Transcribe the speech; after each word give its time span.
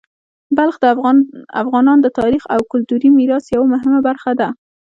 بلخ 0.57 0.75
د 0.79 0.85
افغانانو 1.61 2.01
د 2.03 2.09
تاریخي 2.19 2.47
او 2.55 2.61
کلتوري 2.71 3.09
میراث 3.17 3.45
یوه 3.55 3.67
مهمه 3.73 3.99
برخه 4.07 4.31
ده. 4.39 4.49